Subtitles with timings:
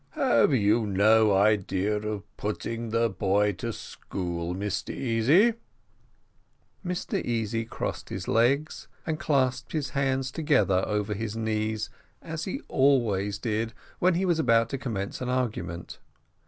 [0.15, 5.53] "Have you no idea of putting the boy to school, Mr Easy?"
[6.83, 12.61] Mr Easy crossed his legs, and clasped his hands together over his knees, as he
[12.67, 15.99] always did when he was about to commence an argument.